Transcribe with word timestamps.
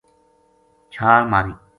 چھال 0.93 1.21
ماری 1.31 1.53